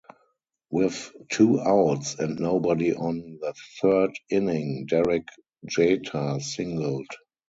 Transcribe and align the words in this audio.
With 0.71 1.11
two 1.29 1.59
outs 1.59 2.15
and 2.17 2.39
nobody 2.39 2.91
on 2.95 3.17
in 3.17 3.39
the 3.39 3.53
third 3.81 4.17
inning, 4.31 4.87
Derek 4.87 5.27
Jeter 5.67 6.39
singled. 6.39 7.05